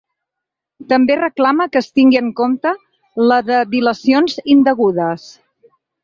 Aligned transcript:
També 0.91 1.17
reclama 1.17 1.67
que 1.75 1.77
es 1.83 1.89
tingui 1.99 2.19
en 2.21 2.31
compte 2.39 2.71
la 3.31 3.37
de 3.49 3.59
dilacions 3.75 4.39
indegudes. 4.55 5.29